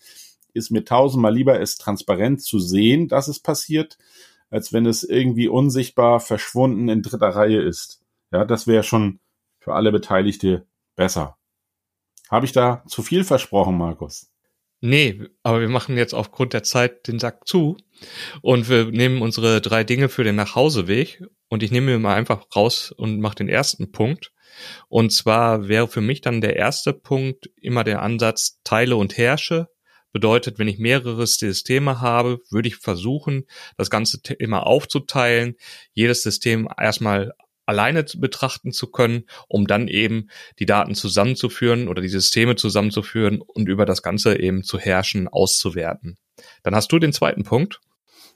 [0.53, 3.99] ist mir tausendmal lieber, es transparent zu sehen, dass es passiert,
[4.51, 8.03] als wenn es irgendwie unsichtbar verschwunden in dritter Reihe ist.
[8.31, 9.19] Ja, das wäre schon
[9.59, 10.65] für alle Beteiligte
[10.95, 11.37] besser.
[12.31, 14.31] Habe ich da zu viel versprochen, Markus?
[14.87, 17.79] Nee, aber wir machen jetzt aufgrund der Zeit den Sack zu
[18.43, 22.45] und wir nehmen unsere drei Dinge für den Nachhauseweg und ich nehme mir mal einfach
[22.55, 24.33] raus und mache den ersten Punkt.
[24.89, 29.69] Und zwar wäre für mich dann der erste Punkt immer der Ansatz Teile und Herrsche
[30.15, 35.57] Bedeutet, wenn ich mehrere Systeme habe, würde ich versuchen, das ganze Thema aufzuteilen,
[35.93, 37.33] jedes System erstmal
[37.67, 43.69] alleine betrachten zu können, um dann eben die Daten zusammenzuführen oder die Systeme zusammenzuführen und
[43.69, 46.17] über das Ganze eben zu herrschen, auszuwerten.
[46.63, 47.81] Dann hast du den zweiten Punkt.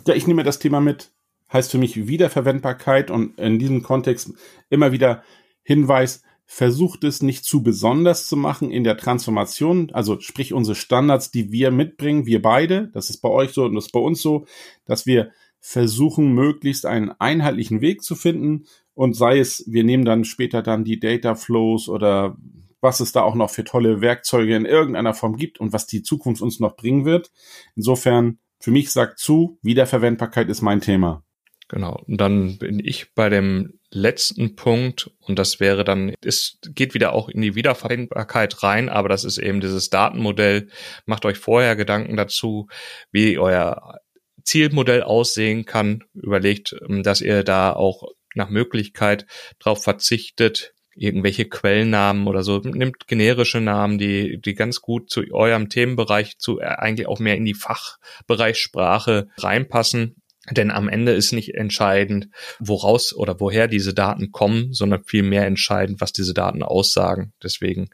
[0.07, 1.11] Ja, ich nehme das Thema mit.
[1.53, 4.33] Heißt für mich Wiederverwendbarkeit und in diesem Kontext
[4.69, 5.23] immer wieder
[5.63, 11.31] Hinweis, versucht es nicht zu besonders zu machen in der Transformation, also sprich unsere Standards,
[11.31, 14.23] die wir mitbringen, wir beide, das ist bei euch so und das ist bei uns
[14.23, 14.47] so,
[14.87, 18.65] dass wir versuchen, möglichst einen einheitlichen Weg zu finden
[18.99, 22.37] und sei es, wir nehmen dann später dann die Data Flows oder
[22.81, 26.03] was es da auch noch für tolle Werkzeuge in irgendeiner Form gibt und was die
[26.03, 27.31] Zukunft uns noch bringen wird.
[27.77, 31.23] Insofern, für mich sagt zu, Wiederverwendbarkeit ist mein Thema.
[31.69, 32.03] Genau.
[32.09, 37.13] Und dann bin ich bei dem letzten Punkt und das wäre dann, es geht wieder
[37.13, 40.71] auch in die Wiederverwendbarkeit rein, aber das ist eben dieses Datenmodell.
[41.07, 42.67] Macht euch vorher Gedanken dazu,
[43.13, 44.01] wie euer
[44.43, 46.03] Zielmodell aussehen kann.
[46.15, 48.03] Überlegt, ähm, dass ihr da auch
[48.39, 49.27] nach Möglichkeit
[49.59, 55.69] darauf verzichtet, irgendwelche Quellnamen oder so, nimmt generische Namen, die, die ganz gut zu eurem
[55.69, 60.17] Themenbereich, zu äh, eigentlich auch mehr in die Fachbereichssprache reinpassen
[60.51, 62.29] denn am Ende ist nicht entscheidend,
[62.59, 67.33] woraus oder woher diese Daten kommen, sondern vielmehr entscheidend, was diese Daten aussagen.
[67.43, 67.91] Deswegen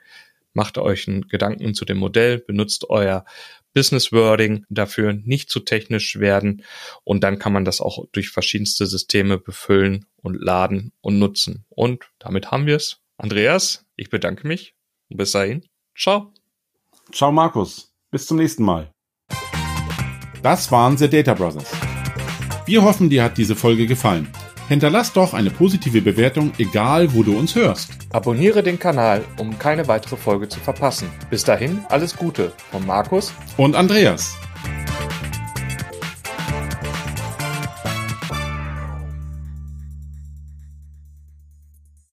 [0.52, 3.24] macht euch einen Gedanken zu dem Modell, benutzt euer
[3.74, 6.64] Business Wording dafür nicht zu technisch werden
[7.02, 11.64] und dann kann man das auch durch verschiedenste Systeme befüllen und laden und nutzen.
[11.68, 13.00] Und damit haben wir es.
[13.18, 14.74] Andreas, ich bedanke mich
[15.10, 15.66] und bis dahin.
[15.96, 16.32] Ciao.
[17.12, 17.92] Ciao Markus.
[18.10, 18.90] Bis zum nächsten Mal.
[20.42, 21.70] Das waren The Data Brothers.
[22.66, 24.28] Wir hoffen, dir hat diese Folge gefallen.
[24.68, 27.90] Hinterlass doch eine positive Bewertung, egal wo du uns hörst.
[28.10, 31.08] Abonniere den Kanal, um keine weitere Folge zu verpassen.
[31.28, 34.36] Bis dahin, alles Gute von Markus und Andreas.